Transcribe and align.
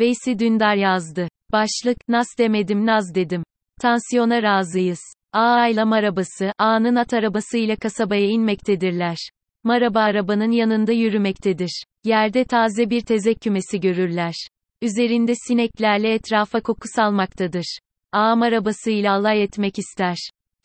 Veysi 0.00 0.38
Dündar 0.38 0.74
yazdı. 0.74 1.28
Başlık, 1.52 2.08
Nas 2.08 2.26
demedim 2.38 2.86
Naz 2.86 3.14
dedim. 3.14 3.42
Tansiyona 3.80 4.42
razıyız. 4.42 5.00
A 5.32 5.66
ile 5.68 5.82
arabası, 5.82 6.52
A'nın 6.58 6.96
at 6.96 7.14
arabasıyla 7.14 7.76
kasabaya 7.76 8.26
inmektedirler. 8.26 9.16
Maraba 9.64 10.00
arabanın 10.00 10.50
yanında 10.50 10.92
yürümektedir. 10.92 11.84
Yerde 12.04 12.44
taze 12.44 12.90
bir 12.90 13.00
tezek 13.00 13.40
kümesi 13.40 13.80
görürler. 13.80 14.34
Üzerinde 14.82 15.34
sineklerle 15.34 16.14
etrafa 16.14 16.60
koku 16.60 16.88
salmaktadır. 16.96 17.78
Ağam 18.12 18.42
arabasıyla 18.42 19.12
alay 19.14 19.42
etmek 19.42 19.78
ister. 19.78 20.16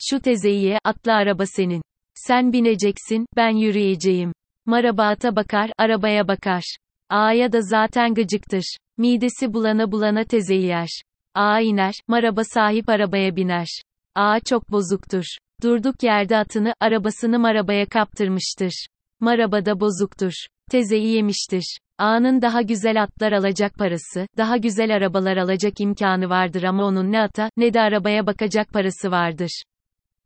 Şu 0.02 0.20
tezeyiye, 0.20 0.78
atlı 0.84 1.12
araba 1.12 1.46
senin. 1.46 1.82
Sen 2.14 2.52
bineceksin, 2.52 3.26
ben 3.36 3.56
yürüyeceğim. 3.56 4.32
Maraba 4.66 5.04
ata 5.06 5.36
bakar, 5.36 5.70
arabaya 5.78 6.28
bakar. 6.28 6.76
Ağaya 7.08 7.52
da 7.52 7.60
zaten 7.60 8.14
gıcıktır. 8.14 8.76
Midesi 8.98 9.54
bulana 9.54 9.92
bulana 9.92 10.24
tezeyi 10.24 10.64
yer. 10.64 10.88
Ağa 11.34 11.60
iner, 11.60 11.94
maraba 12.08 12.44
sahip 12.44 12.88
arabaya 12.88 13.36
biner. 13.36 13.82
Ağa 14.14 14.40
çok 14.40 14.70
bozuktur. 14.70 15.24
Durduk 15.62 16.02
yerde 16.02 16.36
atını, 16.36 16.74
arabasını 16.80 17.38
marabaya 17.38 17.86
kaptırmıştır. 17.86 18.86
Maraba 19.20 19.64
da 19.64 19.80
bozuktur. 19.80 20.32
Tezeyi 20.70 21.08
yemiştir. 21.08 21.78
Ağanın 21.98 22.42
daha 22.42 22.62
güzel 22.62 23.02
atlar 23.02 23.32
alacak 23.32 23.74
parası, 23.74 24.26
daha 24.36 24.56
güzel 24.56 24.94
arabalar 24.94 25.36
alacak 25.36 25.80
imkanı 25.80 26.28
vardır 26.28 26.62
ama 26.62 26.84
onun 26.84 27.12
ne 27.12 27.20
ata, 27.20 27.50
ne 27.56 27.74
de 27.74 27.80
arabaya 27.80 28.26
bakacak 28.26 28.68
parası 28.68 29.10
vardır. 29.10 29.62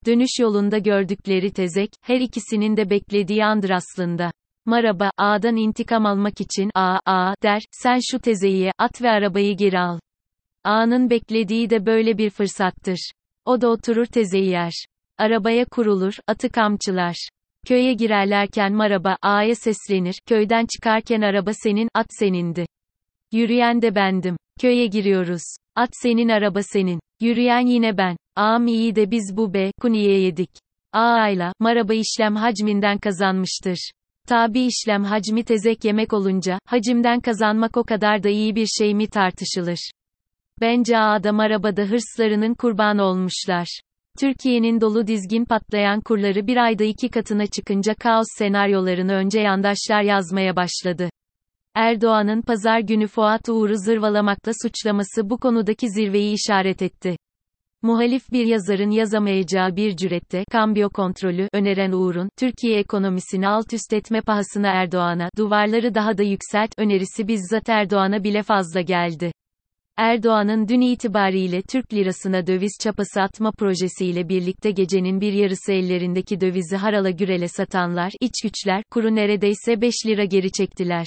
Dönüş 0.07 0.31
yolunda 0.41 0.79
gördükleri 0.79 1.53
tezek, 1.53 1.91
her 2.03 2.21
ikisinin 2.21 2.77
de 2.77 2.91
beklediği 2.91 3.45
andır 3.45 3.71
aslında. 3.71 4.33
Maraba, 4.67 5.11
ağadan 5.17 5.57
intikam 5.57 6.07
almak 6.07 6.41
için, 6.41 6.71
ağa, 6.75 7.01
ağa, 7.07 7.35
der, 7.43 7.63
sen 7.71 7.99
şu 8.11 8.19
tezeyi, 8.19 8.73
at 8.79 9.03
ve 9.03 9.11
arabayı 9.11 9.57
geri 9.57 9.79
al. 9.79 9.99
Ağanın 10.65 11.11
beklediği 11.11 11.71
de 11.71 11.87
böyle 11.87 12.19
bir 12.19 12.31
fırsattır. 12.31 13.11
O 13.45 13.61
da 13.61 13.69
oturur 13.69 14.07
tezeyi 14.07 14.49
yer. 14.49 14.73
Arabaya 15.19 15.65
kurulur, 15.65 16.15
atı 16.27 16.49
kamçılar. 16.49 17.29
Köye 17.67 17.93
girerlerken 17.93 18.73
maraba, 18.73 19.17
ağaya 19.23 19.55
seslenir, 19.55 20.21
köyden 20.27 20.67
çıkarken 20.67 21.21
araba 21.21 21.51
senin, 21.55 21.89
at 21.95 22.07
senindi. 22.11 22.67
Yürüyen 23.33 23.83
de 23.83 23.95
bendim. 23.95 24.37
Köye 24.61 24.87
giriyoruz. 24.87 25.43
At 25.77 25.91
senin 25.93 26.29
araba 26.29 26.63
senin. 26.63 27.01
Yürüyen 27.21 27.67
yine 27.67 27.99
ben. 27.99 28.17
Ağam 28.37 28.67
iyi 28.67 28.95
de 28.97 29.11
biz 29.11 29.37
bu 29.37 29.55
be, 29.55 29.71
kuniye 29.81 30.21
yedik. 30.21 30.51
Ağayla, 30.93 31.53
maraba 31.59 31.95
işlem 31.95 32.37
hacminden 32.37 32.99
kazanmıştır. 32.99 33.91
Tabi 34.29 34.61
işlem 34.61 35.05
hacmi 35.05 35.45
tezek 35.45 35.85
yemek 35.85 36.13
olunca, 36.13 36.59
hacimden 36.67 37.21
kazanmak 37.21 37.77
o 37.77 37.85
kadar 37.85 38.23
da 38.23 38.29
iyi 38.29 38.55
bir 38.55 38.67
şey 38.67 38.95
mi 38.95 39.07
tartışılır. 39.09 39.91
Bence 40.61 40.99
ağda 40.99 41.33
marabada 41.33 41.83
hırslarının 41.83 42.55
kurbanı 42.55 43.03
olmuşlar. 43.03 43.81
Türkiye'nin 44.21 44.81
dolu 44.81 45.07
dizgin 45.07 45.45
patlayan 45.45 46.01
kurları 46.01 46.47
bir 46.47 46.57
ayda 46.57 46.85
iki 46.85 47.09
katına 47.09 47.47
çıkınca 47.47 47.95
kaos 47.95 48.27
senaryolarını 48.39 49.13
önce 49.13 49.41
yandaşlar 49.41 50.03
yazmaya 50.03 50.57
başladı. 50.57 51.11
Erdoğan'ın 51.75 52.43
pazar 52.43 52.81
günü 52.81 53.07
Fuat 53.07 53.49
Uğur'u 53.49 53.77
zırvalamakla 53.77 54.53
suçlaması 54.63 55.31
bu 55.31 55.39
konudaki 55.39 55.91
zirveyi 55.91 56.35
işaret 56.35 56.83
etti. 56.83 57.17
Muhalif 57.83 58.33
bir 58.33 58.47
yazarın 58.47 58.91
yazamayacağı 58.91 59.77
bir 59.77 59.97
cürette, 59.97 60.45
kambiyo 60.51 60.91
kontrolü, 60.91 61.49
öneren 61.53 61.93
Uğur'un, 61.93 62.29
Türkiye 62.39 62.79
ekonomisini 62.79 63.49
alt 63.49 63.73
üst 63.73 63.93
etme 63.93 64.21
pahasına 64.21 64.69
Erdoğan'a, 64.69 65.31
duvarları 65.39 65.95
daha 65.95 66.19
da 66.19 66.23
yükselt, 66.23 66.71
önerisi 66.79 67.29
bizzat 67.29 67.69
Erdoğan'a 67.69 68.25
bile 68.25 68.43
fazla 68.43 68.81
geldi. 68.81 69.33
Erdoğan'ın 69.97 70.69
dün 70.69 70.81
itibariyle 70.81 71.63
Türk 71.63 71.95
lirasına 71.95 72.47
döviz 72.47 72.73
çapası 72.83 73.23
atma 73.23 73.53
projesiyle 73.53 74.29
birlikte 74.29 74.71
gecenin 74.71 75.21
bir 75.21 75.33
yarısı 75.33 75.73
ellerindeki 75.73 76.41
dövizi 76.41 76.77
harala 76.77 77.11
gürele 77.11 77.49
satanlar, 77.49 78.13
iç 78.21 78.35
güçler, 78.43 78.83
kuru 78.91 79.15
neredeyse 79.15 79.81
5 79.81 79.95
lira 80.07 80.25
geri 80.25 80.53
çektiler. 80.53 81.07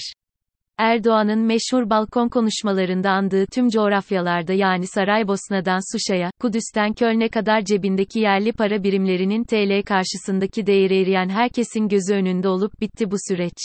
Erdoğan'ın 0.78 1.38
meşhur 1.38 1.90
balkon 1.90 2.28
konuşmalarında 2.28 3.10
andığı 3.10 3.46
tüm 3.46 3.68
coğrafyalarda 3.68 4.52
yani 4.52 4.86
Saraybosna'dan 4.86 5.92
Suşa'ya, 5.92 6.30
Kudüs'ten 6.40 6.92
Köln'e 6.92 7.28
kadar 7.28 7.64
cebindeki 7.64 8.20
yerli 8.20 8.52
para 8.52 8.82
birimlerinin 8.82 9.44
TL 9.44 9.82
karşısındaki 9.86 10.66
değeri 10.66 11.02
eriyen 11.02 11.28
herkesin 11.28 11.88
gözü 11.88 12.14
önünde 12.14 12.48
olup 12.48 12.80
bitti 12.80 13.10
bu 13.10 13.16
süreç. 13.28 13.56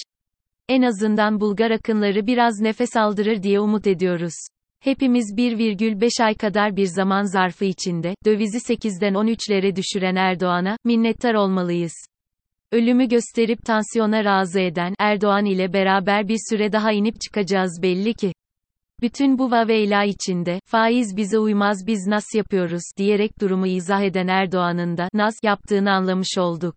En 0.68 0.82
azından 0.82 1.40
Bulgar 1.40 1.72
akınları 1.72 2.28
biraz 2.28 2.60
nefes 2.60 2.98
aldırır 2.98 3.44
diye 3.44 3.60
umut 3.60 3.88
ediyoruz. 3.88 4.34
Hepimiz 4.80 5.34
1,5 5.38 6.24
ay 6.24 6.36
kadar 6.36 6.76
bir 6.76 6.86
zaman 6.86 7.24
zarfı 7.24 7.66
içinde, 7.66 8.16
dövizi 8.26 8.58
8'den 8.58 9.14
13'lere 9.14 9.76
düşüren 9.76 10.16
Erdoğan'a, 10.16 10.78
minnettar 10.86 11.34
olmalıyız. 11.34 11.94
Ölümü 12.72 13.08
gösterip 13.08 13.66
tansiyona 13.66 14.24
razı 14.24 14.60
eden 14.60 14.94
Erdoğan 15.00 15.46
ile 15.46 15.74
beraber 15.74 16.28
bir 16.28 16.38
süre 16.50 16.72
daha 16.72 16.92
inip 16.92 17.22
çıkacağız 17.22 17.80
belli 17.82 18.14
ki. 18.14 18.34
Bütün 19.02 19.38
bu 19.38 19.52
vaveyla 19.52 20.04
içinde, 20.04 20.60
faiz 20.66 21.18
bize 21.18 21.40
uymaz 21.40 21.88
biz 21.88 22.08
nas 22.08 22.24
yapıyoruz, 22.36 22.82
diyerek 22.98 23.42
durumu 23.42 23.68
izah 23.68 24.02
eden 24.02 24.28
Erdoğan'ın 24.28 24.98
da, 24.98 25.10
nas, 25.14 25.34
yaptığını 25.44 25.92
anlamış 25.92 26.38
olduk. 26.38 26.76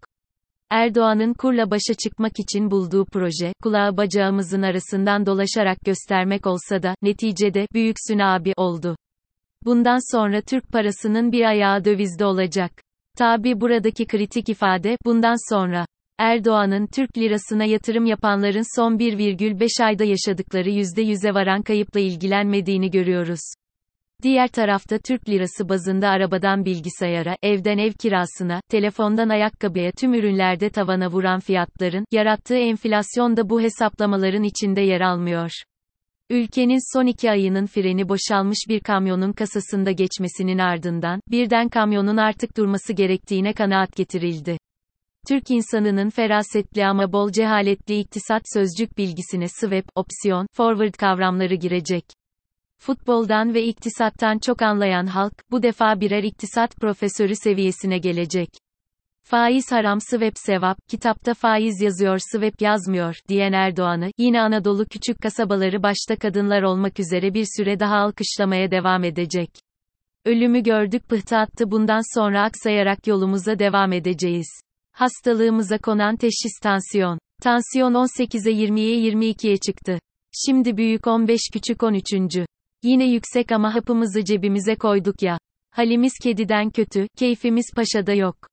Erdoğan'ın 0.71 1.35
kurla 1.35 1.71
başa 1.71 1.95
çıkmak 1.95 2.33
için 2.39 2.71
bulduğu 2.71 3.05
proje, 3.05 3.53
kulağı 3.63 3.97
bacağımızın 3.97 4.63
arasından 4.63 5.27
dolaşarak 5.27 5.79
göstermek 5.81 6.47
olsa 6.47 6.83
da, 6.83 6.95
neticede, 7.03 7.67
büyüksün 7.75 8.19
abi, 8.19 8.53
oldu. 8.57 8.97
Bundan 9.65 10.17
sonra 10.17 10.41
Türk 10.41 10.69
parasının 10.73 11.33
bir 11.33 11.45
ayağı 11.45 11.85
dövizde 11.85 12.25
olacak. 12.25 12.73
Tabi 13.19 13.61
buradaki 13.61 14.07
kritik 14.07 14.49
ifade, 14.49 14.97
bundan 15.05 15.55
sonra. 15.55 15.87
Erdoğan'ın 16.19 16.87
Türk 16.87 17.19
lirasına 17.19 17.65
yatırım 17.65 18.07
yapanların 18.07 18.77
son 18.81 18.99
1,5 18.99 19.85
ayda 19.85 20.05
yaşadıkları 20.05 20.71
%100'e 20.71 21.35
varan 21.35 21.63
kayıpla 21.63 22.01
ilgilenmediğini 22.01 22.91
görüyoruz. 22.91 23.41
Diğer 24.23 24.49
tarafta 24.49 24.99
Türk 24.99 25.29
lirası 25.29 25.69
bazında 25.69 26.09
arabadan 26.09 26.65
bilgisayara, 26.65 27.37
evden 27.43 27.79
ev 27.79 27.93
kirasına, 27.93 28.61
telefondan 28.71 29.29
ayakkabıya 29.29 29.93
tüm 29.93 30.15
ürünlerde 30.15 30.71
tavana 30.71 31.11
vuran 31.11 31.41
fiyatların, 31.41 32.05
yarattığı 32.13 32.57
enflasyon 32.57 33.37
da 33.37 33.51
bu 33.51 33.61
hesaplamaların 33.61 34.43
içinde 34.43 34.81
yer 34.81 35.01
almıyor. 35.01 35.51
Ülkenin 36.33 36.97
son 36.97 37.07
iki 37.07 37.31
ayının 37.31 37.67
freni 37.67 38.09
boşalmış 38.09 38.59
bir 38.69 38.81
kamyonun 38.81 39.33
kasasında 39.33 39.91
geçmesinin 39.91 40.59
ardından, 40.59 41.21
birden 41.31 41.69
kamyonun 41.69 42.17
artık 42.17 42.57
durması 42.57 42.93
gerektiğine 42.93 43.53
kanaat 43.53 43.97
getirildi. 43.97 44.59
Türk 45.29 45.51
insanının 45.51 46.11
ferasetli 46.11 46.87
ama 46.87 47.13
bol 47.13 47.31
cehaletli 47.33 47.99
iktisat 47.99 48.43
sözcük 48.55 48.99
bilgisine 48.99 49.49
swap, 49.49 49.85
opsiyon, 49.95 50.47
forward 50.53 50.95
kavramları 50.95 51.55
girecek. 51.55 52.05
Futboldan 52.79 53.55
ve 53.55 53.65
iktisattan 53.65 54.39
çok 54.39 54.63
anlayan 54.63 55.07
halk, 55.07 55.35
bu 55.51 55.63
defa 55.63 56.01
birer 56.01 56.23
iktisat 56.23 56.77
profesörü 56.77 57.37
seviyesine 57.37 57.99
gelecek. 57.99 58.49
Faiz 59.25 59.73
haram 59.73 59.99
swap 60.01 60.33
sevap, 60.37 60.79
kitapta 60.89 61.35
faiz 61.35 61.81
yazıyor 61.81 62.19
swap 62.33 62.61
yazmıyor, 62.63 63.17
diyen 63.29 63.53
Erdoğan'ı, 63.53 64.11
yine 64.19 64.41
Anadolu 64.41 64.87
küçük 64.87 65.23
kasabaları 65.23 65.83
başta 65.83 66.17
kadınlar 66.17 66.63
olmak 66.63 67.01
üzere 67.01 67.35
bir 67.35 67.47
süre 67.57 67.81
daha 67.81 67.97
alkışlamaya 67.97 68.71
devam 68.71 69.05
edecek. 69.05 69.51
Ölümü 70.25 70.63
gördük 70.63 71.09
pıhtı 71.09 71.37
attı 71.37 71.71
bundan 71.71 72.19
sonra 72.19 72.43
aksayarak 72.43 73.07
yolumuza 73.07 73.59
devam 73.59 73.93
edeceğiz. 73.93 74.49
Hastalığımıza 74.93 75.79
konan 75.79 76.17
teşhis 76.17 76.59
tansiyon. 76.63 77.19
Tansiyon 77.43 77.93
18'e 77.93 78.53
20'ye 78.53 79.11
22'ye 79.11 79.57
çıktı. 79.57 79.99
Şimdi 80.47 80.77
büyük 80.77 81.07
15 81.07 81.41
küçük 81.53 81.83
13. 81.83 82.05
Yine 82.83 83.05
yüksek 83.05 83.53
ama 83.53 83.75
hapımızı 83.75 84.25
cebimize 84.25 84.77
koyduk 84.77 85.23
ya. 85.23 85.39
Halimiz 85.71 86.13
kediden 86.23 86.71
kötü, 86.71 87.07
keyfimiz 87.17 87.67
paşada 87.77 88.13
yok. 88.13 88.52